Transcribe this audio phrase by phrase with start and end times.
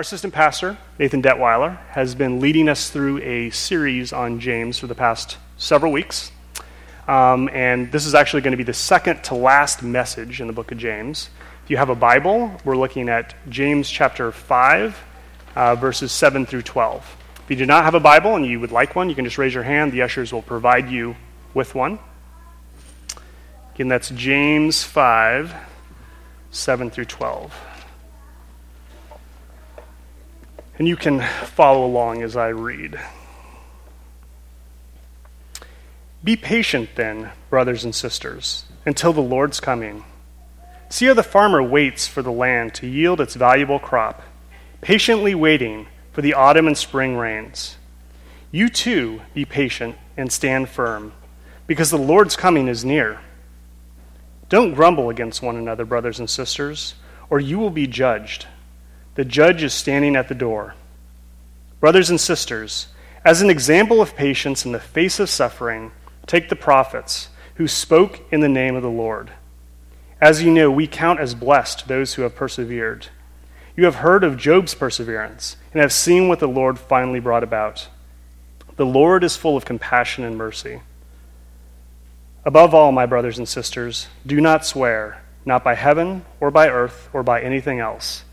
[0.00, 4.86] Our assistant pastor, Nathan Detweiler, has been leading us through a series on James for
[4.86, 6.32] the past several weeks.
[7.06, 10.54] Um, and this is actually going to be the second to last message in the
[10.54, 11.28] book of James.
[11.64, 15.04] If you have a Bible, we're looking at James chapter 5,
[15.54, 17.16] uh, verses 7 through 12.
[17.44, 19.36] If you do not have a Bible and you would like one, you can just
[19.36, 19.92] raise your hand.
[19.92, 21.14] The ushers will provide you
[21.52, 21.98] with one.
[23.74, 25.54] Again, that's James 5,
[26.52, 27.69] 7 through 12.
[30.80, 32.98] And you can follow along as I read.
[36.24, 40.04] Be patient then, brothers and sisters, until the Lord's coming.
[40.88, 44.22] See how the farmer waits for the land to yield its valuable crop,
[44.80, 47.76] patiently waiting for the autumn and spring rains.
[48.50, 51.12] You too be patient and stand firm,
[51.66, 53.20] because the Lord's coming is near.
[54.48, 56.94] Don't grumble against one another, brothers and sisters,
[57.28, 58.46] or you will be judged.
[59.20, 60.74] The judge is standing at the door.
[61.78, 62.86] Brothers and sisters,
[63.22, 65.92] as an example of patience in the face of suffering,
[66.26, 69.30] take the prophets who spoke in the name of the Lord.
[70.22, 73.08] As you know, we count as blessed those who have persevered.
[73.76, 77.88] You have heard of Job's perseverance and have seen what the Lord finally brought about.
[78.76, 80.80] The Lord is full of compassion and mercy.
[82.46, 87.10] Above all, my brothers and sisters, do not swear, not by heaven or by earth
[87.12, 88.24] or by anything else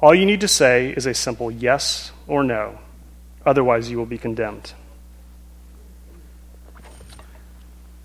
[0.00, 2.78] all you need to say is a simple yes or no.
[3.44, 4.72] Otherwise, you will be condemned.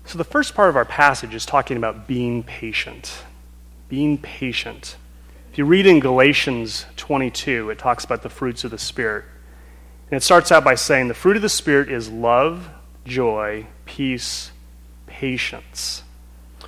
[0.04, 3.24] So, the first part of our passage is talking about being patient.
[3.88, 4.96] Being patient.
[5.50, 9.24] If you read in Galatians 22, it talks about the fruits of the Spirit.
[10.10, 12.68] And it starts out by saying the fruit of the Spirit is love,
[13.04, 14.52] joy, peace,
[15.06, 16.02] patience.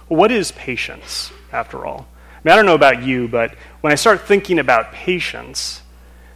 [0.09, 2.09] Well, what is patience, after all?
[2.39, 5.83] I mean, I don't know about you, but when I start thinking about patience,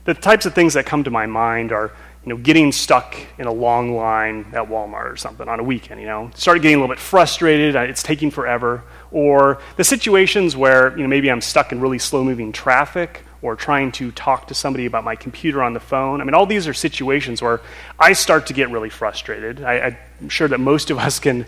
[0.05, 1.93] the types of things that come to my mind are,
[2.25, 6.01] you know, getting stuck in a long line at Walmart or something on a weekend,
[6.01, 6.31] you know.
[6.35, 8.83] Start getting a little bit frustrated, uh, it's taking forever.
[9.13, 13.55] Or the situations where, you know, maybe I'm stuck in really slow moving traffic or
[13.55, 16.21] trying to talk to somebody about my computer on the phone.
[16.21, 17.61] I mean, all these are situations where
[17.99, 19.63] I start to get really frustrated.
[19.63, 21.47] I, I'm sure that most of us can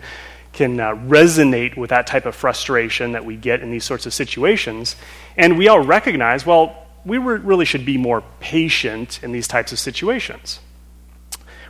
[0.55, 4.13] can uh, resonate with that type of frustration that we get in these sorts of
[4.13, 4.95] situations.
[5.37, 9.77] And we all recognize, well, we really should be more patient in these types of
[9.79, 10.59] situations.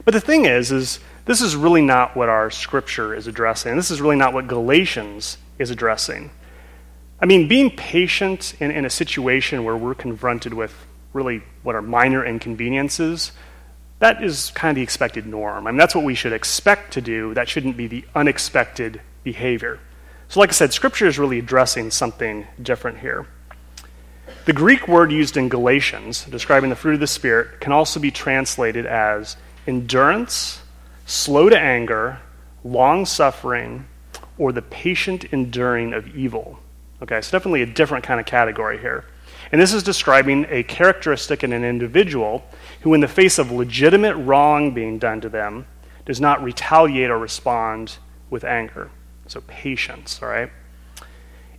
[0.06, 3.76] But the thing is, is this is really not what our scripture is addressing.
[3.76, 6.30] This is really not what Galatians is addressing.
[7.20, 10.74] I mean, being patient in, in a situation where we're confronted with
[11.12, 13.32] really what are minor inconveniences
[14.00, 15.68] that is kind of the expected norm.
[15.68, 17.34] I mean, that's what we should expect to do.
[17.34, 19.80] That shouldn't be the unexpected behavior.
[20.28, 23.28] So, like I said, Scripture is really addressing something different here.
[24.46, 28.12] The Greek word used in Galatians, describing the fruit of the Spirit, can also be
[28.12, 30.62] translated as endurance,
[31.06, 32.20] slow to anger,
[32.64, 33.86] long suffering,
[34.38, 36.60] or the patient enduring of evil.
[37.02, 39.06] Okay, so definitely a different kind of category here.
[39.52, 42.44] And this is describing a characteristic in an individual
[42.82, 45.66] who, in the face of legitimate wrong being done to them,
[46.06, 47.98] does not retaliate or respond
[48.30, 48.90] with anger.
[49.28, 50.52] So, patience, all right?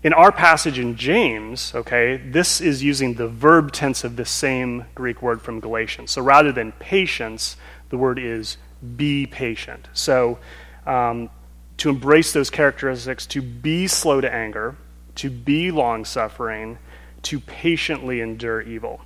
[0.07, 4.85] In our passage in James, okay, this is using the verb tense of the same
[4.95, 6.13] Greek word from Galatians.
[6.13, 7.57] So rather than patience,
[7.89, 8.57] the word is
[8.97, 9.89] be patient.
[9.95, 10.39] So
[10.87, 11.29] um,
[11.79, 14.77] to embrace those characteristics, to be slow to anger,
[15.17, 16.79] to be long suffering,
[17.27, 19.01] to patiently endure evil.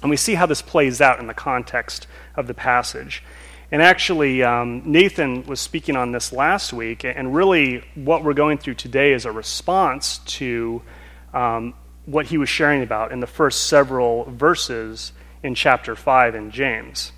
[0.00, 3.22] And we see how this plays out in the context of the passage.
[3.70, 8.58] And actually, um, Nathan was speaking on this last week, and really what we're going
[8.58, 10.82] through today is a response to
[11.32, 11.74] um,
[12.06, 17.12] what he was sharing about in the first several verses in chapter 5 in James.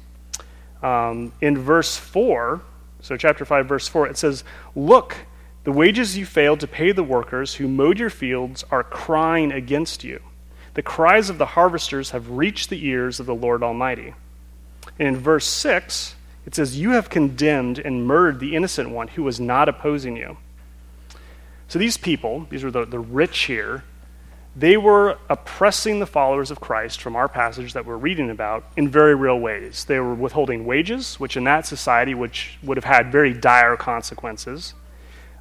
[0.82, 2.60] Um, in verse 4,
[3.00, 5.16] so chapter 5, verse 4, it says, Look,
[5.64, 10.04] the wages you failed to pay the workers who mowed your fields are crying against
[10.04, 10.20] you.
[10.74, 14.14] The cries of the harvesters have reached the ears of the Lord Almighty.
[14.98, 19.22] And in verse 6, it says, You have condemned and murdered the innocent one who
[19.22, 20.36] was not opposing you.
[21.68, 23.84] So these people, these were the, the rich here,
[24.56, 28.88] they were oppressing the followers of Christ from our passage that we're reading about in
[28.88, 29.84] very real ways.
[29.84, 34.74] They were withholding wages, which in that society which would have had very dire consequences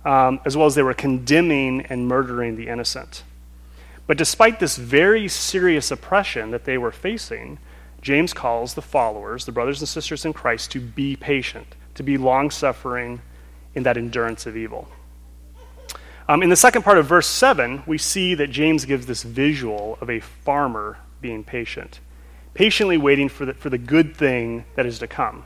[0.05, 3.23] um, as well as they were condemning and murdering the innocent.
[4.05, 7.57] But despite this very serious oppression that they were facing,
[8.01, 12.17] James calls the followers, the brothers and sisters in Christ, to be patient, to be
[12.17, 13.21] long suffering
[13.75, 14.89] in that endurance of evil.
[16.27, 19.97] Um, in the second part of verse 7, we see that James gives this visual
[20.01, 21.99] of a farmer being patient.
[22.53, 25.43] patiently waiting for the, for the good thing that is to come.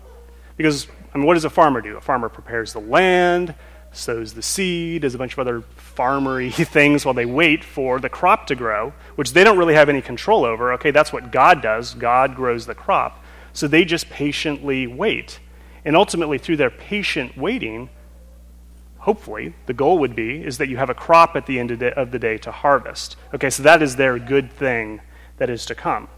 [0.58, 1.96] Because, I mean, what does a farmer do?
[1.96, 3.56] A farmer prepares the land,
[3.98, 8.10] sows the seed, does a bunch of other farmery things while they wait for the
[8.10, 10.74] crop to grow, which they don't really have any control over.
[10.74, 11.94] Okay, that's what God does.
[11.94, 13.24] God grows the crop.
[13.54, 15.40] So they just patiently wait.
[15.84, 17.90] And ultimately, through their patient waiting,
[19.00, 22.12] hopefully, the goal would be is that you have a crop at the end of
[22.12, 23.16] the day to harvest.
[23.34, 25.02] Okay, so that is their good thing
[25.38, 26.10] that is to come.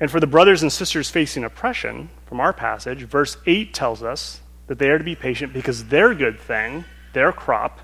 [0.00, 4.40] And for the brothers and sisters facing oppression, from our passage, verse 8 tells us
[4.66, 7.80] that they are to be patient because their good thing, their crop,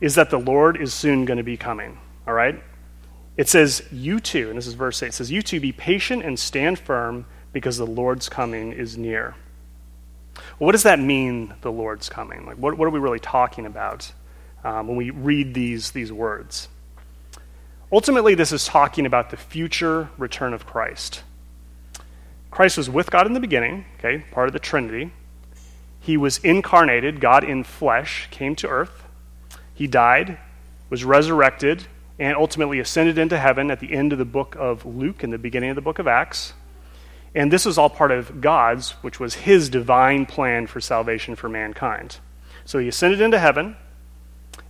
[0.00, 1.98] is that the Lord is soon going to be coming.
[2.26, 2.62] All right?
[3.36, 6.24] It says, You too, and this is verse 8, it says, You too be patient
[6.24, 9.34] and stand firm because the Lord's coming is near.
[10.34, 12.46] Well, what does that mean, the Lord's coming?
[12.46, 14.12] Like, what, what are we really talking about
[14.64, 16.68] um, when we read these, these words?
[17.90, 21.22] Ultimately, this is talking about the future return of Christ.
[22.50, 25.12] Christ was with God in the beginning, okay, part of the Trinity.
[26.02, 29.04] He was incarnated, God in flesh, came to earth.
[29.72, 30.36] He died,
[30.90, 31.86] was resurrected,
[32.18, 35.38] and ultimately ascended into heaven at the end of the book of Luke and the
[35.38, 36.54] beginning of the book of Acts.
[37.36, 41.48] And this was all part of God's, which was his divine plan for salvation for
[41.48, 42.18] mankind.
[42.64, 43.76] So he ascended into heaven,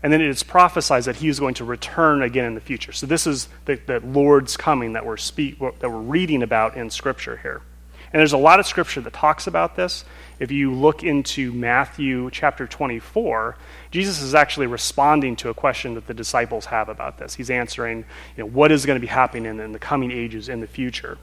[0.03, 2.93] and then it's prophesied that he is going to return again in the future.
[2.93, 6.91] So this is the, the Lord's coming that we're, speak, that we're reading about in
[6.91, 7.63] Scripture here.
[8.13, 10.05] And there's a lot of Scripture that talks about this.
[10.39, 13.57] If you look into Matthew chapter 24,
[13.91, 17.35] Jesus is actually responding to a question that the disciples have about this.
[17.35, 18.05] He's answering,
[18.37, 21.17] you know, what is going to be happening in, the coming ages in the future.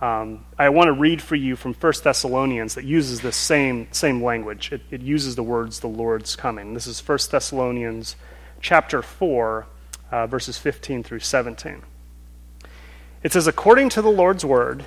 [0.00, 4.22] Um, I want to read for you from 1 Thessalonians that uses the same, same
[4.22, 4.72] language.
[4.72, 6.72] It, it uses the words, the Lord's coming.
[6.72, 8.16] This is 1 Thessalonians
[8.60, 9.66] chapter 4,
[10.10, 11.82] uh, verses 15 through 17.
[13.22, 14.86] It says, According to the Lord's word,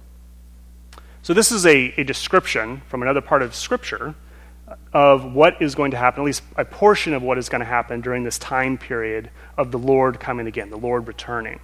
[1.23, 4.15] So, this is a, a description from another part of Scripture
[4.91, 7.65] of what is going to happen, at least a portion of what is going to
[7.65, 11.59] happen during this time period of the Lord coming again, the Lord returning.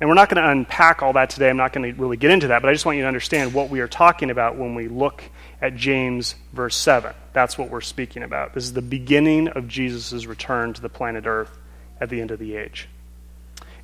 [0.00, 1.48] And we're not going to unpack all that today.
[1.48, 3.54] I'm not going to really get into that, but I just want you to understand
[3.54, 5.22] what we are talking about when we look
[5.62, 7.14] at James verse 7.
[7.32, 8.52] That's what we're speaking about.
[8.52, 11.56] This is the beginning of Jesus' return to the planet Earth
[12.00, 12.88] at the end of the age.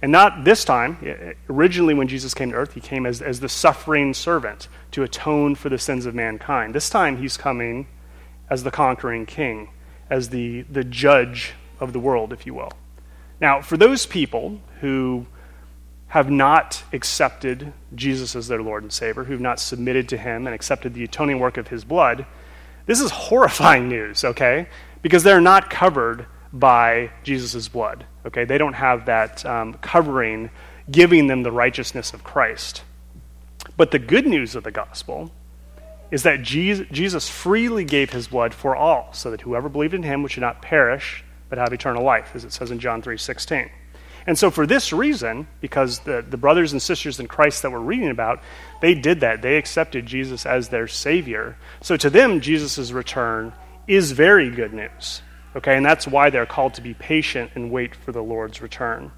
[0.03, 1.35] And not this time.
[1.49, 5.55] Originally, when Jesus came to earth, he came as, as the suffering servant to atone
[5.55, 6.75] for the sins of mankind.
[6.75, 7.87] This time, he's coming
[8.49, 9.69] as the conquering king,
[10.09, 12.73] as the, the judge of the world, if you will.
[13.41, 15.27] Now, for those people who
[16.09, 20.47] have not accepted Jesus as their Lord and Savior, who have not submitted to Him
[20.47, 22.27] and accepted the atoning work of His blood,
[22.87, 24.67] this is horrifying news, okay?
[25.03, 28.45] Because they're not covered by Jesus' blood, okay?
[28.45, 30.51] They don't have that um, covering
[30.91, 32.83] giving them the righteousness of Christ.
[33.77, 35.31] But the good news of the gospel
[36.11, 40.23] is that Jesus freely gave his blood for all, so that whoever believed in him
[40.23, 43.71] would should not perish, but have eternal life, as it says in John 3 16.
[44.27, 47.79] And so, for this reason, because the, the brothers and sisters in Christ that we're
[47.79, 48.43] reading about,
[48.81, 49.41] they did that.
[49.41, 51.57] They accepted Jesus as their Savior.
[51.81, 53.53] So, to them, Jesus' return
[53.87, 55.23] is very good news.
[55.57, 59.11] Okay, and that's why they're called to be patient and wait for the Lord's return.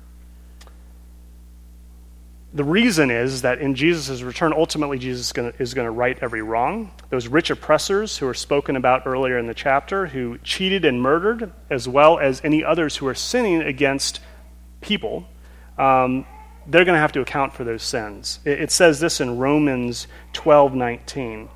[2.54, 6.92] The reason is that in Jesus' return, ultimately, Jesus is going, to, right every wrong.
[7.08, 11.50] Those rich oppressors who are spoken about earlier in the chapter, who cheated and murdered,
[11.70, 14.20] as well as any others who are sinning against
[14.82, 15.26] people,
[15.78, 16.26] um,
[16.66, 18.38] they're going to have to account for those sins.
[18.44, 21.48] It, it says this in Romans 12 19.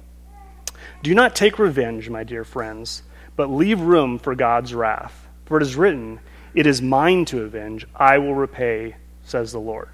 [1.02, 3.02] Do not take revenge, my dear friends,
[3.36, 5.26] but leave room for God's wrath.
[5.44, 6.20] For it is written,
[6.54, 9.90] It is mine to avenge, I will repay, says the Lord.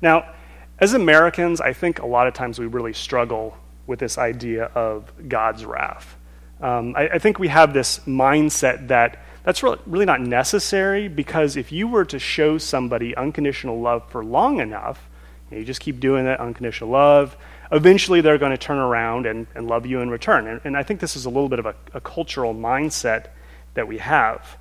[0.00, 0.32] Now,
[0.78, 3.56] as Americans, I think a lot of times we really struggle
[3.86, 6.16] with this idea of God's wrath.
[6.60, 11.72] Um, I, I think we have this mindset that that's really not necessary because if
[11.72, 15.08] you were to show somebody unconditional love for long enough,
[15.52, 17.36] you, just keep doing that unconditional love,
[17.70, 20.46] eventually they're going to turn around and, and love you in return.
[20.46, 23.26] And, and I think this is a little bit of a, a cultural mindset
[23.74, 24.56] that we have.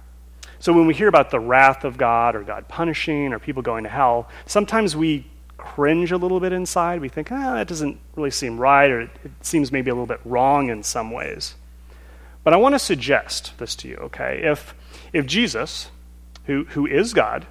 [0.60, 3.84] So when we hear about the wrath of God or God punishing or people going
[3.84, 5.26] to hell, sometimes we
[5.58, 7.02] cringe a little bit inside.
[7.02, 10.08] We think, ah, that doesn't really seem right, or it, it seems maybe a little
[10.08, 11.56] bit wrong in some ways.
[12.44, 14.42] But I want to suggest this to you, okay?
[14.44, 14.74] If,
[15.14, 15.90] if Jesus,
[16.46, 17.46] who, who is God,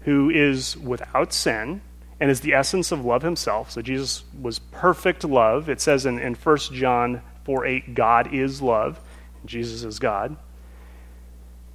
[0.00, 1.82] who is without sin,
[2.20, 5.68] and is the essence of love himself, so Jesus was perfect love.
[5.68, 9.00] It says in, in 1 John 4 8, God is love,
[9.44, 10.36] Jesus is God.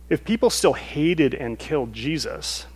[0.09, 2.67] If people still hated and killed Jesus,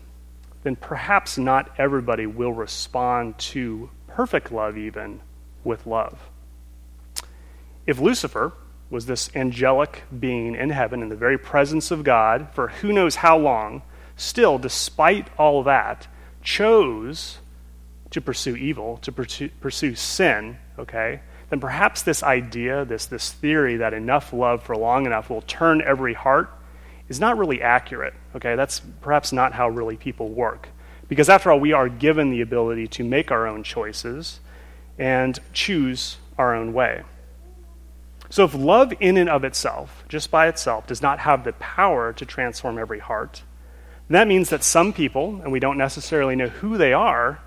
[0.64, 5.20] then perhaps not everybody will respond to perfect love, even
[5.64, 6.30] with love.
[7.86, 8.54] If Lucifer
[8.90, 13.18] was this angelic being in heaven in the very presence of God for who knows
[13.18, 13.82] how long,
[14.16, 16.08] still, despite all that,
[16.42, 17.40] chose
[18.18, 21.20] to pursue evil, to pursue, sin, okay,
[21.52, 25.84] then perhaps this idea, this, this theory that enough love for long enough will turn
[25.84, 26.50] every heart
[27.10, 28.16] is not really accurate.
[28.36, 30.70] Okay, that's perhaps not how really people work.
[31.08, 34.40] Because after all, we are given the ability to make our own choices
[34.98, 37.04] and choose our own way.
[38.32, 42.14] So, if love in and of itself, just by itself, does not have the power
[42.14, 43.44] to transform every heart,
[44.10, 47.42] that means that some people, and we don't necessarily know who they are,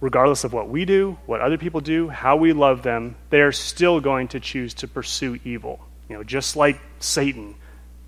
[0.00, 3.52] regardless of what we do, what other people do, how we love them, they are
[3.52, 5.80] still going to choose to pursue evil.
[6.08, 7.54] You know, just like Satan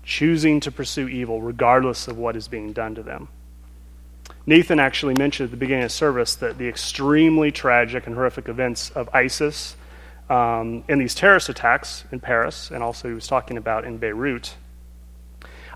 [0.03, 3.27] choosing to pursue evil regardless of what is being done to them.
[4.45, 8.89] Nathan actually mentioned at the beginning of service that the extremely tragic and horrific events
[8.91, 9.75] of ISIS
[10.31, 14.55] um, and these terrorist attacks in Paris, and also he was talking about in Beirut.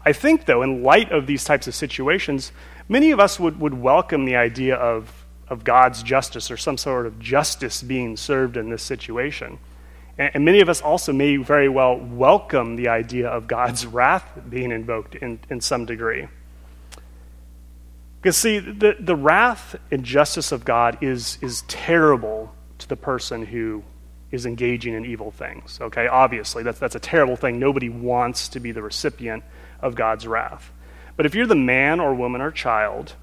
[0.06, 2.54] I think, though, in light of these types of situations,
[2.88, 7.06] many of us would, would welcome the idea of, of God's justice or some sort
[7.06, 9.60] of justice being served in this situation.
[10.18, 14.72] And, many of us also may very well welcome the idea of God's wrath being
[14.72, 16.28] invoked in, in some degree.
[18.22, 23.46] Because, see, the, the wrath and justice of God is, is terrible to the person
[23.46, 23.84] who
[24.32, 25.80] is engaging in evil things.
[25.80, 27.60] Okay, obviously, that's, that's a terrible thing.
[27.60, 29.44] Nobody wants to be the recipient
[29.80, 30.72] of God's wrath.
[31.18, 33.14] But if you're the man or woman or child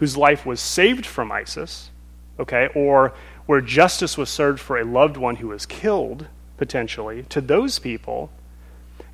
[0.00, 1.90] whose life was saved from ISIS,
[2.38, 3.12] okay, or
[3.44, 6.26] where justice was served for a loved one who was killed
[6.56, 8.30] potentially, to those people,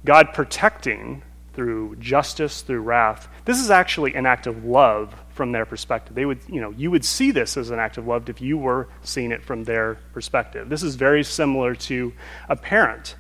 [0.05, 1.23] God protecting
[1.55, 6.15] through justice, through wrath, this is actually an act of love from their perspective.
[6.15, 8.57] They would, you know, you would see this as an act of love if you
[8.57, 10.69] were seeing it from their perspective.
[10.69, 12.13] This is very similar to
[12.49, 13.17] a parent.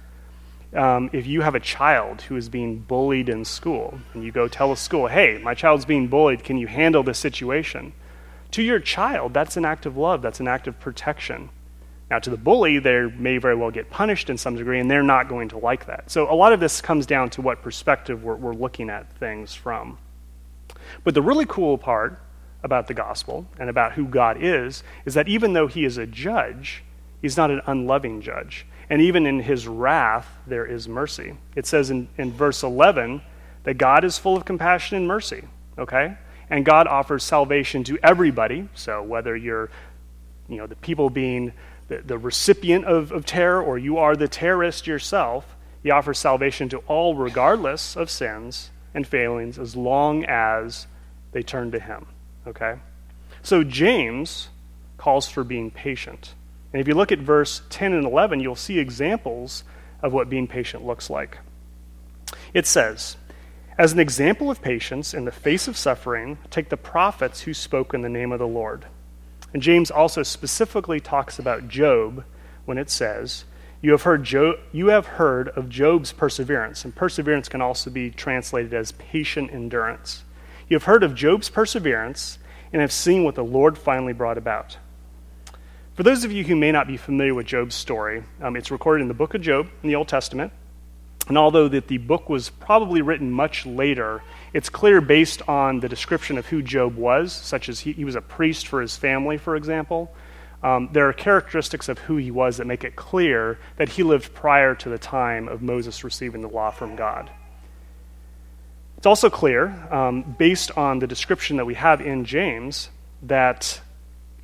[0.76, 4.46] Um, if you have a child who is being bullied in school, and you go
[4.46, 7.94] tell a school, hey, my child's being bullied, can you handle this situation?
[8.52, 11.48] To your child, that's an act of love, that's an act of protection.
[12.10, 15.02] Now, to the bully, they may very well get punished in some degree, and they're
[15.02, 16.10] not going to like that.
[16.10, 19.54] So, a lot of this comes down to what perspective we're, we're looking at things
[19.54, 19.98] from.
[21.02, 22.20] But the really cool part
[22.62, 26.06] about the gospel and about who God is is that even though he is a
[26.06, 26.84] judge,
[27.22, 28.66] he's not an unloving judge.
[28.88, 31.36] And even in his wrath, there is mercy.
[31.54, 33.22] It says in, in verse 11
[33.64, 35.44] that God is full of compassion and mercy,
[35.76, 36.16] okay?
[36.48, 38.68] And God offers salvation to everybody.
[38.74, 39.70] So, whether you're,
[40.48, 41.52] you know, the people being
[41.88, 46.68] the, the recipient of, of terror or you are the terrorist yourself, he offers salvation
[46.70, 50.86] to all regardless of sins and failings as long as
[51.32, 52.06] they turn to him.
[52.46, 52.76] Okay?
[53.42, 54.48] So James
[54.96, 56.34] calls for being patient.
[56.76, 59.64] And if you look at verse 10 and 11, you'll see examples
[60.02, 61.38] of what being patient looks like.
[62.52, 63.16] It says,
[63.78, 67.94] As an example of patience in the face of suffering, take the prophets who spoke
[67.94, 68.84] in the name of the Lord.
[69.54, 72.24] And James also specifically talks about Job
[72.66, 73.46] when it says,
[73.80, 78.74] you have, heard you have heard of Job's perseverance, and perseverance can also be translated
[78.74, 80.24] as patient endurance.
[80.68, 82.38] You have heard of Job's perseverance
[82.70, 84.76] and have seen what the Lord finally brought about.
[85.96, 89.00] For those of you who may not be familiar with Job's story, um, it's recorded
[89.00, 90.52] in the book of Job in the Old Testament.
[91.26, 94.22] And although that the book was probably written much later,
[94.52, 98.14] it's clear based on the description of who Job was, such as he, he was
[98.14, 100.14] a priest for his family, for example.
[100.62, 104.34] Um, there are characteristics of who he was that make it clear that he lived
[104.34, 107.30] prior to the time of Moses receiving the law from God.
[108.98, 112.90] It's also clear, um, based on the description that we have in James,
[113.22, 113.80] that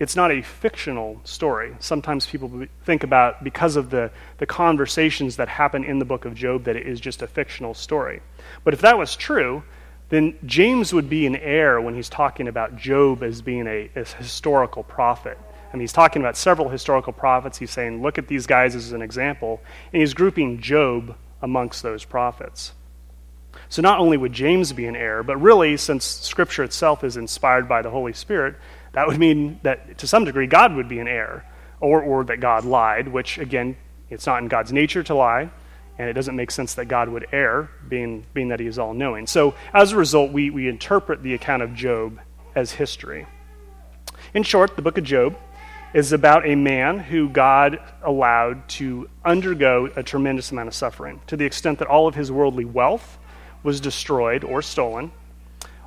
[0.02, 1.76] it's not a fictional story.
[1.78, 6.35] Sometimes people think about, because of the, the conversations that happen in the book of
[6.35, 8.21] Job, that it is just a fictional story.
[8.64, 9.62] But if that was true,
[10.09, 14.82] then James would be in error when he's talking about Job as being a, historical
[14.82, 15.38] prophet.
[15.73, 17.56] I mean, he's talking about several historical prophets.
[17.56, 19.62] He's saying, look at these guys as an example.
[19.92, 22.73] And he's grouping Job amongst those prophets.
[23.68, 27.68] So not only would James be in error, but really, since Scripture itself is inspired
[27.68, 28.56] by the Holy Spirit,
[28.92, 31.44] That would mean that to some degree God would be in error,
[31.80, 33.76] or, or that God lied, which again,
[34.11, 35.50] it's not in God's nature to lie,
[35.99, 38.94] and it doesn't make sense that God would err, being, being that he is all
[38.94, 39.26] knowing.
[39.26, 42.20] So as a result, we, we interpret the account of Job
[42.54, 43.26] as history.
[44.34, 45.37] In short, the book of Job
[45.94, 51.37] is about a man who God allowed to undergo a tremendous amount of suffering to
[51.37, 53.18] the extent that all of his worldly wealth
[53.62, 55.12] was destroyed or stolen,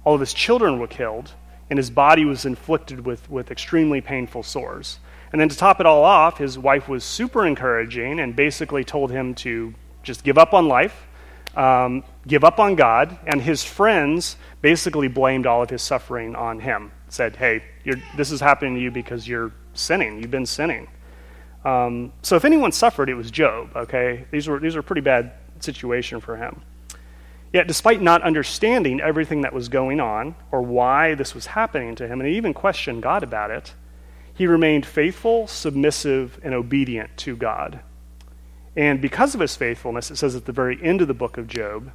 [0.04, 1.34] all of his children were killed,
[1.70, 5.00] and his body was inflicted with, with extremely painful sores.
[5.32, 9.12] And then to top it all off, his wife was super encouraging and basically told
[9.12, 11.08] him to just give up on life,
[11.56, 16.60] um, give up on God, and his friends basically blamed all of his suffering on
[16.60, 16.92] him.
[17.10, 17.64] Said, hey,
[18.16, 20.22] this is happening to you because you're sinning.
[20.22, 20.88] You've been sinning.
[21.64, 24.26] Um, so if anyone suffered, it was Job, okay?
[24.32, 26.62] These were, these were pretty bad situation for him.
[27.54, 32.08] Yet, despite not understanding everything that was going on or why this was happening to
[32.08, 33.74] him, and he even questioned God about it,
[34.34, 37.80] he remained faithful, submissive, and obedient to God.
[38.76, 41.48] And because of his faithfulness, it says at the very end of the book of
[41.48, 41.92] Job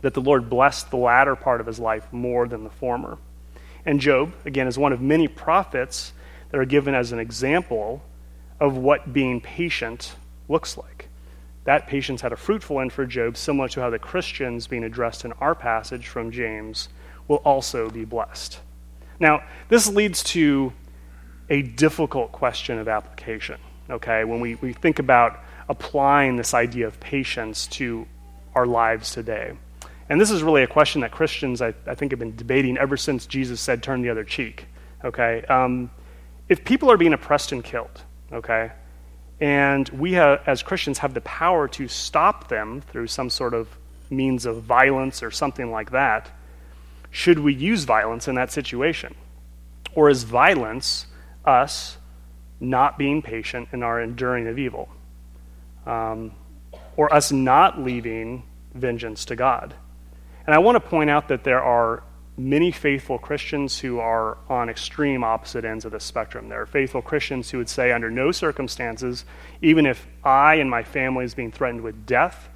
[0.00, 3.18] that the Lord blessed the latter part of his life more than the former.
[3.84, 6.14] And Job, again, is one of many prophets
[6.50, 8.02] that are given as an example
[8.58, 10.14] of what being patient
[10.48, 11.09] looks like.
[11.70, 15.24] That patience had a fruitful end for Job, similar to how the Christians being addressed
[15.24, 16.88] in our passage from James
[17.28, 18.58] will also be blessed.
[19.20, 20.72] Now, this leads to
[21.48, 24.24] a difficult question of application, okay?
[24.24, 28.04] When we, we think about applying this idea of patience to
[28.56, 29.52] our lives today.
[30.08, 32.96] And this is really a question that Christians, I, I think, have been debating ever
[32.96, 34.66] since Jesus said, turn the other cheek.
[35.04, 35.44] Okay?
[35.44, 35.92] Um,
[36.48, 38.72] if people are being oppressed and killed, okay,
[39.40, 43.68] and we have, as Christians have the power to stop them through some sort of
[44.10, 46.30] means of violence or something like that,
[47.10, 49.14] should we use violence in that situation?
[49.94, 51.06] Or is violence
[51.44, 51.96] us
[52.60, 54.88] not being patient in our enduring of evil?
[55.86, 56.32] um,
[56.96, 58.42] or us not leaving
[58.74, 59.74] vengeance to God.
[60.46, 62.02] And I want to point out that there are
[62.36, 66.48] many faithful Christians who are on extreme opposite ends of the spectrum.
[66.48, 69.24] There are faithful Christians who would say, under no circumstances,
[69.60, 72.48] even if I and my family is being threatened with death,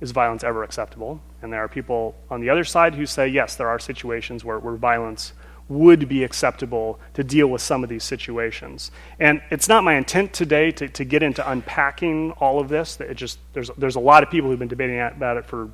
[0.00, 1.20] is violence ever acceptable?
[1.42, 4.58] And there are people on the other side who say, yes, there are situations where,
[4.58, 5.32] where violence
[5.68, 8.90] would be acceptable to deal with some of these situations.
[9.18, 13.00] And it's not my intent today to, to get into unpacking all of this.
[13.00, 15.70] It just, there's, there's a lot of people who've been debating about it for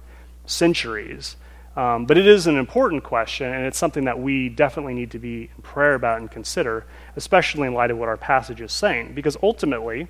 [0.47, 1.37] centuries.
[1.77, 5.19] Um, but it is an important question, and it's something that we definitely need to
[5.19, 6.85] be in prayer about and consider,
[7.17, 9.15] especially in light of what our passage is saying.
[9.15, 10.09] Because ultimately,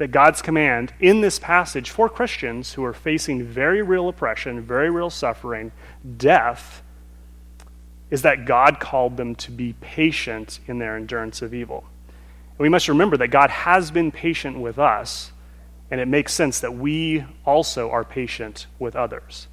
[0.00, 4.88] that God's command in this passage for Christians who are facing very real oppression, very
[4.88, 5.72] real suffering,
[6.16, 6.82] death,
[8.10, 11.84] is that God called them to be patient in their endurance of evil.
[12.52, 15.32] And we must remember that God has been patient with us,
[15.90, 19.48] and it makes sense that we also are patient with others.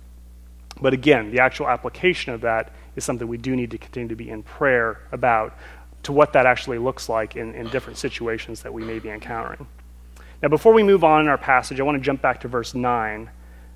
[0.82, 4.16] But again, the actual application of that is something we do need to continue to
[4.16, 5.58] be in prayer about
[6.04, 9.68] to what that actually looks like in, in different situations that we may be encountering.
[10.42, 12.76] Now, before we move on in our passage, I want to jump back to verse
[12.76, 13.30] 9,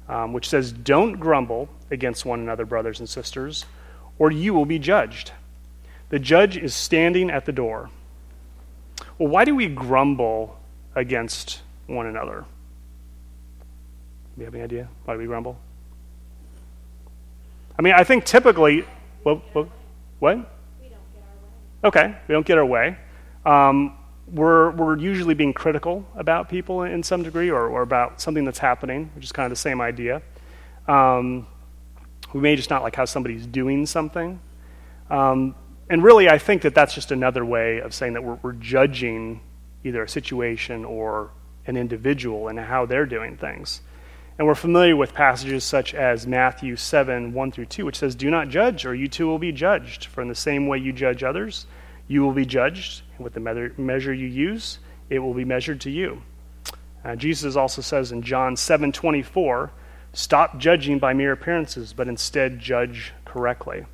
[0.07, 3.65] um, which says, Don't grumble against one another, brothers and sisters
[4.21, 5.31] or you will be judged.
[6.09, 7.89] The judge is standing at the door.
[9.17, 10.59] Well, why do we grumble
[10.93, 12.45] against one another?
[14.35, 15.59] Do you have any idea why we grumble?
[17.81, 18.85] I mean, I think typically,
[19.23, 19.41] what?
[19.55, 19.67] what?
[20.19, 20.37] what?
[21.83, 22.95] Okay, we don't get our way.
[23.43, 23.97] Um,
[24.31, 28.59] we're, we're usually being critical about people in some degree or, or about something that's
[28.59, 30.21] happening, which is kind of the same idea.
[30.87, 31.47] Um,
[32.33, 34.39] we may just not like how somebody's doing something.
[35.09, 35.55] Um,
[35.89, 39.41] and really, I think that that's just another way of saying that we're, we're judging
[39.83, 41.31] either a situation or
[41.65, 43.81] an individual and how they're doing things.
[44.41, 48.31] And we're familiar with passages such as Matthew 7 1 through 2, which says, Do
[48.31, 50.05] not judge, or you too will be judged.
[50.05, 51.67] For in the same way you judge others,
[52.07, 53.03] you will be judged.
[53.15, 54.79] And with the measure you use,
[55.11, 56.23] it will be measured to you.
[57.05, 59.71] Uh, Jesus also says in John 7 24,
[60.13, 63.85] Stop judging by mere appearances, but instead judge correctly.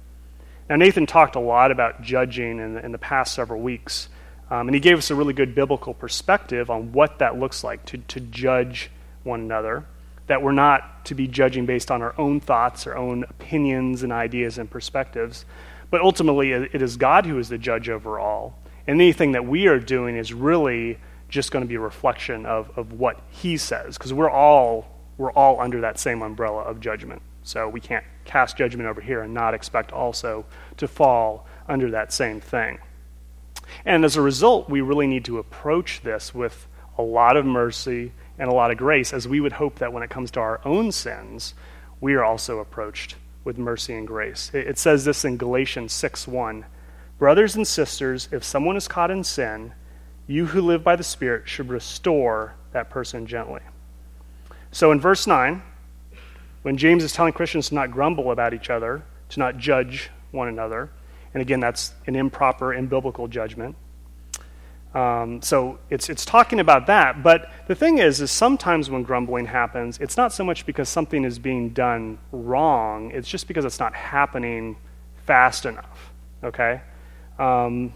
[0.69, 4.07] Now, Nathan talked a lot about judging in the, in the past several weeks,
[4.49, 7.83] um, and he gave us a really good biblical perspective on what that looks like
[7.87, 8.89] to, to judge
[9.23, 9.83] one another.
[10.27, 14.11] That we're not to be judging based on our own thoughts, our own opinions and
[14.11, 15.45] ideas and perspectives,
[15.89, 18.59] but ultimately it is God who is the judge over all.
[18.87, 22.77] And anything that we are doing is really just going to be a reflection of,
[22.77, 24.87] of what He says, because we're all
[25.17, 27.21] we're all under that same umbrella of judgment.
[27.43, 30.45] So we can't cast judgment over here and not expect also
[30.77, 32.77] to fall under that same thing.
[33.85, 38.11] And as a result, we really need to approach this with a lot of mercy
[38.37, 40.61] and a lot of grace, as we would hope that when it comes to our
[40.65, 41.53] own sins,
[41.99, 44.51] we are also approached with mercy and grace.
[44.53, 46.65] It says this in Galatians 6 1.
[47.17, 49.73] Brothers and sisters, if someone is caught in sin,
[50.27, 53.61] you who live by the Spirit should restore that person gently.
[54.71, 55.63] So in verse 9,
[56.61, 60.49] when James is telling Christians to not grumble about each other, to not judge one
[60.49, 60.91] another,
[61.33, 63.75] and again, that's an improper, and biblical judgment.
[64.97, 67.21] Um, so it's, it's talking about that.
[67.21, 71.23] But the thing is, is sometimes when grumbling happens, it's not so much because something
[71.23, 74.75] is being done wrong, it's just because it's not happening
[75.27, 76.11] fast enough.
[76.43, 76.81] Okay?
[77.37, 77.93] Um,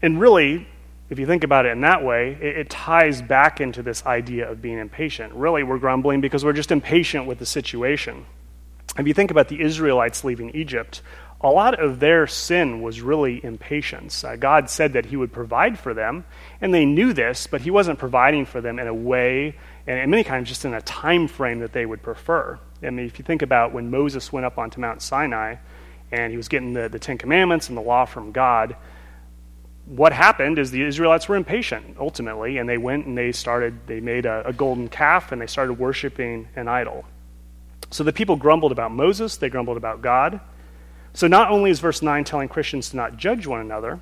[0.00, 0.66] and really,
[1.10, 4.50] if you think about it in that way, it, it, ties back into this idea
[4.50, 5.34] of being impatient.
[5.34, 8.24] Really, we're grumbling because we're just impatient with the situation.
[8.98, 11.02] If you think about the Israelites leaving Egypt,
[11.40, 14.24] a lot of their sin was really impatience.
[14.24, 16.24] Uh, God said that He would provide for them,
[16.60, 20.10] and they knew this, but He wasn't providing for them in a way, and in
[20.10, 22.58] many times just in a time frame that they would prefer.
[22.82, 25.56] I mean, if you think about when Moses went up onto Mount Sinai
[26.12, 28.76] and he was getting the, the Ten Commandments and the law from God,
[29.86, 34.00] what happened is the Israelites were impatient ultimately, and they went and they started, they
[34.00, 37.04] made a, a, golden calf and they started worshiping an idol.
[37.90, 40.40] So the people grumbled about Moses, they grumbled about God.
[41.14, 44.00] So not only is verse 9 telling Christians to not judge one another,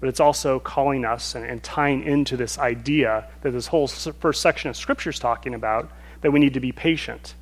[0.00, 4.40] but it's also calling us and, and tying into this idea that this whole first
[4.42, 5.90] section of Scripture is talking about
[6.22, 7.34] that we need to be patient.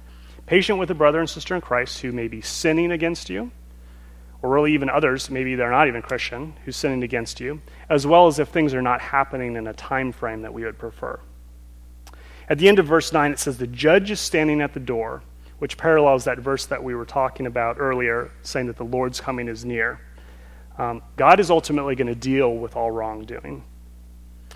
[0.46, 3.52] Patient with a brother and sister in Christ who may be sinning against you
[4.42, 8.26] or really even others, maybe they're not even Christian, who's sinning against you, as well
[8.26, 11.20] as if things are not happening in a time frame that we would prefer.
[12.48, 15.22] At the end of verse 9, it says, The judge is standing at the door,
[15.62, 19.46] which parallels that verse that we were talking about earlier, saying that the Lord's coming
[19.46, 20.00] is near.
[20.76, 23.62] Um, God is ultimately going to deal with all wrongdoing.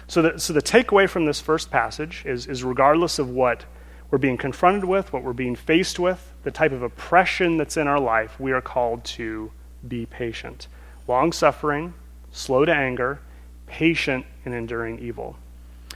[0.09, 3.66] So the, so the takeaway from this first passage is, is regardless of what
[4.11, 7.87] we're being confronted with, what we're being faced with, the type of oppression that's in
[7.87, 9.53] our life, we are called to
[9.87, 10.66] be patient.
[11.07, 11.95] Long suffering,
[12.33, 13.21] slow to anger,
[13.69, 15.37] patient in enduring evil.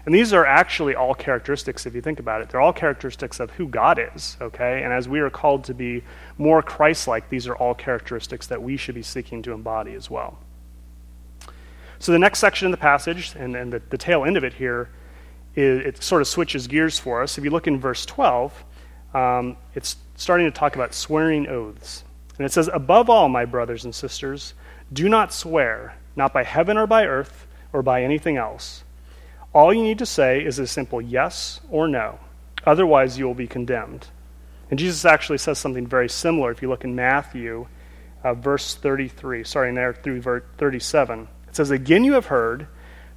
[0.07, 2.49] And these are actually all characteristics, if you think about it.
[2.49, 4.83] They're all characteristics of who God is, okay?
[4.83, 6.03] And as we are called to be
[6.39, 10.11] more Christ like, these are all characteristics that we should be seeking to embody as
[10.11, 10.39] well.
[11.99, 14.55] So the next section in the passage, and, and the, the tail end of it
[14.55, 14.89] here,
[15.55, 17.37] is, it sort of switches gears for us.
[17.37, 18.65] If you look in verse 12,
[19.13, 22.05] um, it's starting to talk about swearing oaths.
[22.39, 24.55] And it says, Above all, my brothers and sisters,
[24.93, 28.83] do not swear, not by heaven or by earth or by anything else.
[29.53, 32.21] All you need to say is a simple yes or no.
[32.65, 34.09] Otherwise, you will be condemned.
[34.71, 37.67] And Jesus actually says something very similar if you look in Matthew,
[38.23, 41.27] uh, verse 33, starting there through verse 37.
[41.49, 42.69] It says, Again, you have heard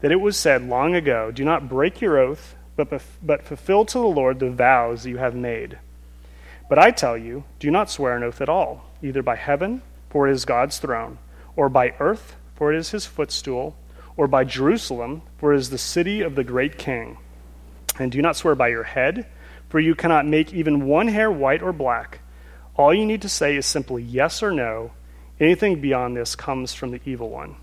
[0.02, 2.89] that it was said long ago, Do not break your oath, but,
[3.22, 5.78] but fulfill to the Lord the vows you have made.
[6.67, 10.28] But I tell you, do not swear an oath at all either by heaven, for
[10.28, 11.19] it is God's throne,
[11.56, 13.76] or by earth, for it is his footstool,
[14.15, 17.17] or by Jerusalem, for it is the city of the great king.
[17.99, 19.28] And do not swear by your head,
[19.69, 22.19] for you cannot make even one hair white or black.
[22.76, 24.91] All you need to say is simply yes or no.
[25.39, 27.56] Anything beyond this comes from the evil one.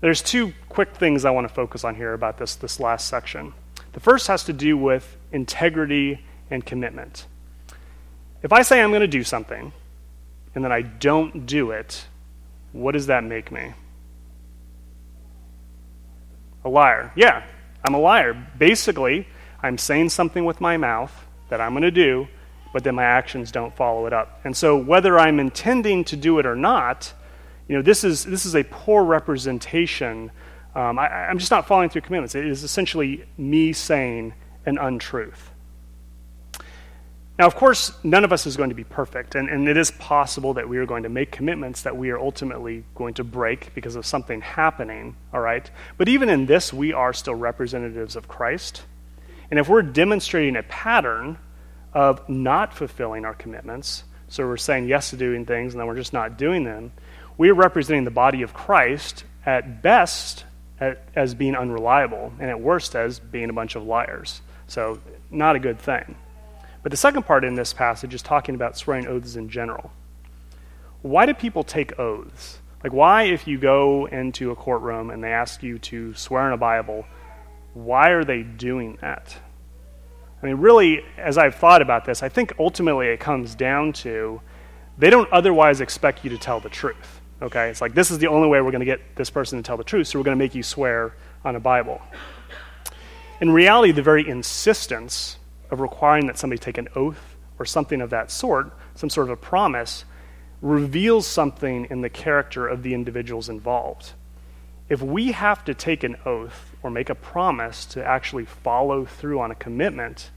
[0.00, 3.52] There's two quick things I want to focus on here about this, this last section.
[3.92, 7.26] The first has to do with integrity and commitment.
[8.42, 9.72] If I say I'm going to do something,
[10.54, 12.06] and then I don't do it,
[12.72, 13.72] what does that make me?
[16.66, 17.12] A liar.
[17.14, 17.44] Yeah,
[17.84, 18.34] I'm a liar.
[18.58, 19.28] Basically,
[19.62, 21.12] I'm saying something with my mouth
[21.48, 22.26] that I'm going to do,
[22.72, 24.40] but then my actions don't follow it up.
[24.42, 27.14] And so, whether I'm intending to do it or not,
[27.68, 30.32] you know, this is, this is a poor representation.
[30.74, 32.34] Um, I, I'm just not following through commandments.
[32.34, 34.34] It is essentially me saying
[34.66, 35.52] an untruth.
[37.38, 39.90] Now, of course, none of us is going to be perfect, and, and it is
[39.90, 43.74] possible that we are going to make commitments that we are ultimately going to break
[43.74, 45.70] because of something happening, all right?
[45.98, 48.84] But even in this, we are still representatives of Christ.
[49.50, 51.36] And if we're demonstrating a pattern
[51.92, 55.96] of not fulfilling our commitments, so we're saying yes to doing things and then we're
[55.96, 56.92] just not doing them,
[57.36, 60.44] we are representing the body of Christ at best
[60.80, 64.42] at, as being unreliable, and at worst as being a bunch of liars.
[64.66, 66.16] So, not a good thing.
[66.86, 69.90] But the second part in this passage is talking about swearing oaths in general.
[71.02, 72.60] Why do people take oaths?
[72.84, 76.52] Like, why, if you go into a courtroom and they ask you to swear in
[76.52, 77.04] a Bible,
[77.74, 79.36] why are they doing that?
[80.40, 84.40] I mean, really, as I've thought about this, I think ultimately it comes down to
[84.96, 87.20] they don't otherwise expect you to tell the truth.
[87.42, 87.68] Okay?
[87.68, 89.76] It's like, this is the only way we're going to get this person to tell
[89.76, 92.00] the truth, so we're going to make you swear on a Bible.
[93.40, 95.38] In reality, the very insistence
[95.70, 99.32] of requiring that somebody take an oath or something of that sort, some sort of
[99.32, 100.04] a promise,
[100.60, 104.12] reveals something in the character of the individuals involved.
[104.88, 109.40] If we have to take an oath or make a promise to actually follow through
[109.40, 110.30] on a commitment,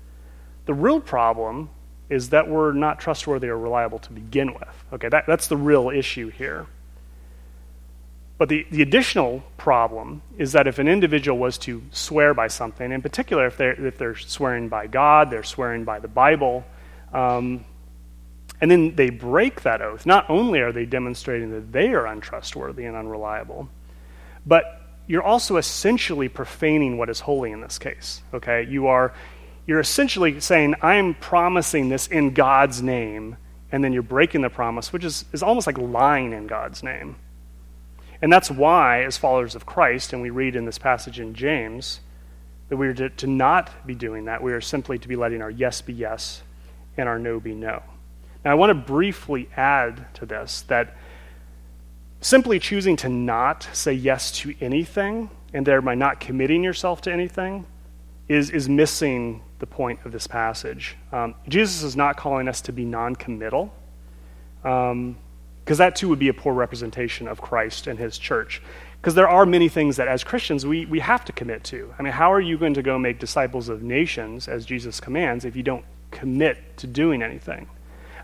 [0.66, 1.70] the real problem
[2.10, 4.84] is that we're not trustworthy or reliable to begin with.
[4.94, 6.66] Okay, that, that's the real issue here.
[8.40, 12.92] But the, the additional problem is that if an individual was to swear by something,
[12.92, 16.64] in particular if they're, if they're swearing by God, they're swearing by the Bible,
[17.14, 17.66] um,
[18.62, 22.86] and then they break that oath, not only are they demonstrating that they are untrustworthy
[22.86, 23.70] and unreliable,
[24.46, 28.22] but you're also essentially profaning what is holy in this case.
[28.34, 28.66] Okay?
[28.70, 29.14] You are
[29.70, 33.38] you're essentially saying, I'm promising this in God's name,
[33.72, 37.18] and then you're breaking the promise, which is, is almost like lying in God's name.
[38.22, 42.02] And that's why, as followers of Christ, and we read in this passage in James,
[42.68, 44.44] that we are to, to not be doing that.
[44.44, 46.44] We are simply to be letting our yes be yes
[46.98, 47.82] and our no be no.
[48.46, 50.96] Now, I want to briefly add to this that
[52.22, 57.66] simply choosing to not say yes to anything and thereby not committing yourself to anything
[58.28, 60.96] is, is missing the point of this passage.
[61.12, 63.74] Um, Jesus is not calling us to be non committal,
[65.70, 68.60] because that too would be a poor representation of Christ and his church.
[69.00, 71.94] Because there are many things that as Christians we, we have to commit to.
[72.00, 75.46] I mean, how are you going to go make disciples of nations, as Jesus commands,
[75.46, 77.70] if you don't commit to doing anything?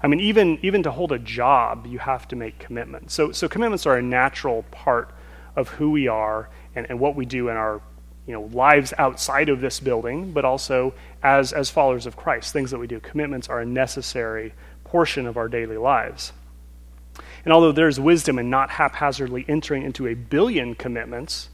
[0.01, 3.13] I mean, even, even to hold a job, you have to make commitments.
[3.13, 5.13] So, so commitments are a natural part
[5.55, 7.79] of who we are and, and what we do in our
[8.25, 12.71] you know, lives outside of this building, but also as, as followers of Christ, things
[12.71, 12.99] that we do.
[12.99, 16.33] Commitments are a necessary portion of our daily lives.
[17.45, 21.49] And although there's wisdom in not haphazardly entering into a billion commitments,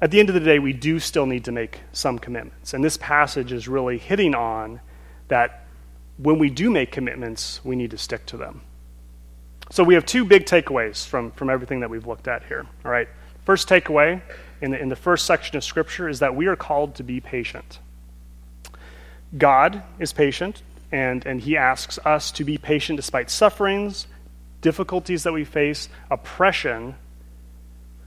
[0.00, 2.72] at the end of the day, we do still need to make some commitments.
[2.72, 4.80] And this passage is really hitting on
[5.28, 5.66] that
[6.16, 8.62] when we do make commitments, we need to stick to them.
[9.70, 12.66] So we have two big takeaways from, from everything that we've looked at here.
[12.84, 13.08] All right.
[13.44, 14.22] First takeaway
[14.60, 17.20] in the, in the first section of Scripture is that we are called to be
[17.20, 17.78] patient.
[19.36, 24.06] God is patient, and, and He asks us to be patient despite sufferings,
[24.60, 26.94] difficulties that we face, oppression,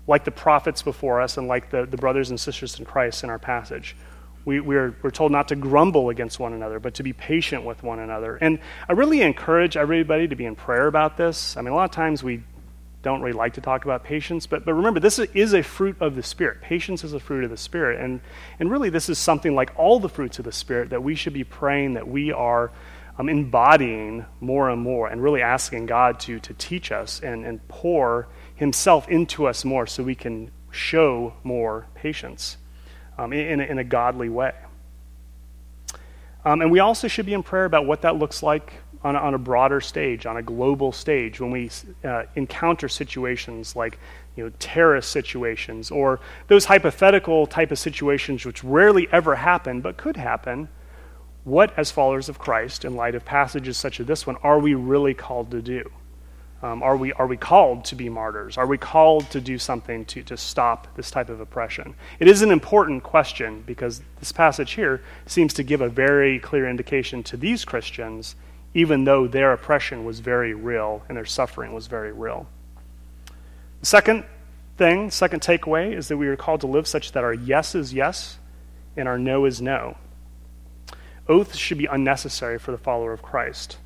[0.08, 3.30] like the prophets before us and like the, the brothers and sisters in Christ in
[3.30, 3.96] our passage.
[4.46, 7.82] We, we're, we're told not to grumble against one another, but to be patient with
[7.82, 8.36] one another.
[8.36, 11.56] And I really encourage everybody to be in prayer about this.
[11.56, 12.44] I mean, a lot of times we
[13.04, 16.16] don't really like to talk about patience, but, but remember, this is a fruit of
[16.16, 16.62] the Spirit.
[16.62, 18.02] Patience is a fruit of the Spirit.
[18.02, 18.20] And,
[18.60, 21.34] and really, this is something like all the fruits of the Spirit that we should
[21.34, 22.72] be praying that we are
[23.18, 27.66] um, embodying more and more and really asking God to, to teach us and, and
[27.68, 32.58] pour Himself into us more so we can show more patience
[33.18, 34.54] um, in, in, a, godly way.
[36.44, 38.74] Um, and we also should be in prayer about what that looks like
[39.04, 41.70] on a, on a broader stage, on a global stage, when we
[42.04, 44.00] uh, encounter situations like
[44.36, 49.98] you know, terrorist situations or those hypothetical type of situations which rarely ever happen but
[49.98, 50.68] could happen,
[51.44, 54.74] what, as followers of Christ, in light of passages such as this one, are we
[54.74, 55.92] really called to do?
[56.62, 58.58] Um, are, we, are we called to be martyrs?
[58.58, 61.94] Are we called to do something to, to stop this type of oppression?
[62.20, 66.70] It is an important question because this passage here seems to give a very clear
[66.70, 68.36] indication to these Christians
[68.74, 72.48] even though their oppression was very real and their suffering was very real.
[73.82, 74.24] The second
[74.78, 77.94] thing, second takeaway, is that we are called to live such that our yes is
[77.94, 78.40] yes
[78.98, 79.98] and our no is no.
[81.28, 83.78] Oaths should be unnecessary for the follower of Christ.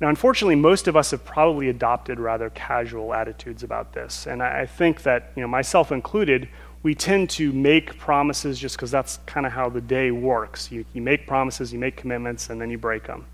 [0.00, 4.26] Now, unfortunately, most of us have probably adopted rather casual attitudes about this.
[4.26, 6.48] And I think that, you know, myself included,
[6.82, 10.70] we tend to make promises just because that's kind of how the day works.
[10.70, 13.26] You, you make promises, you make commitments, and then you break them.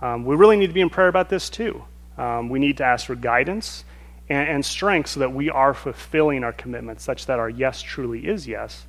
[0.00, 1.82] Um, we really need to be in prayer about this too.
[2.16, 3.84] Um, we need to ask for guidance
[4.28, 8.26] and, and, strength so that we are fulfilling our commitments, such that our yes truly
[8.26, 8.86] is yes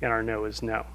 [0.00, 0.86] and our no is no.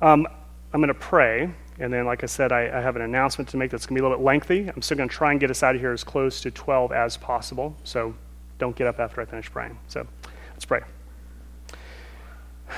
[0.00, 0.26] Um,
[0.72, 3.56] I'm going to pray, and then, like I said, I, I have an announcement to
[3.56, 4.68] make that's going to be a little bit lengthy.
[4.68, 6.92] I'm still going to try and get us out of here as close to 12
[6.92, 8.14] as possible, so
[8.58, 9.78] don't get up after I finish praying.
[9.88, 10.06] So
[10.52, 10.82] let's pray.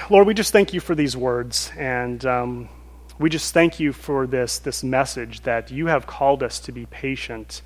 [0.09, 2.69] Lord, we just thank you for these words, and um,
[3.19, 6.87] we just thank you for this, this message that you have called us to be
[6.87, 7.61] patient.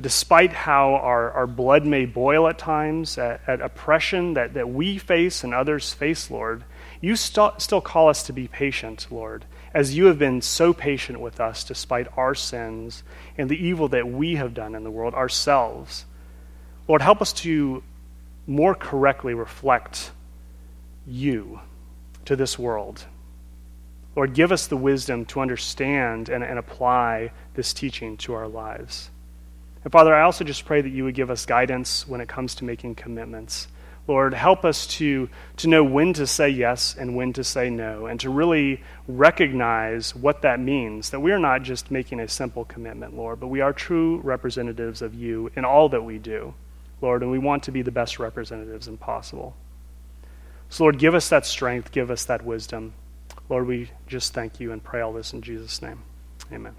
[0.00, 4.98] Despite how our, our blood may boil at times, at, at oppression that, that we
[4.98, 6.64] face and others face, Lord,
[7.04, 11.20] you st- still call us to be patient, Lord, as you have been so patient
[11.20, 13.02] with us despite our sins
[13.36, 16.06] and the evil that we have done in the world ourselves.
[16.88, 17.82] Lord, help us to
[18.46, 20.10] more correctly reflect
[21.06, 21.60] you
[22.24, 23.04] to this world.
[24.16, 29.10] Lord, give us the wisdom to understand and, and apply this teaching to our lives.
[29.82, 32.54] And Father, I also just pray that you would give us guidance when it comes
[32.56, 33.68] to making commitments.
[34.06, 38.06] Lord, help us to, to know when to say yes and when to say no,
[38.06, 41.10] and to really recognize what that means.
[41.10, 45.00] That we are not just making a simple commitment, Lord, but we are true representatives
[45.00, 46.54] of you in all that we do,
[47.00, 49.56] Lord, and we want to be the best representatives possible.
[50.68, 52.94] So, Lord, give us that strength, give us that wisdom.
[53.48, 56.02] Lord, we just thank you and pray all this in Jesus' name.
[56.52, 56.74] Amen.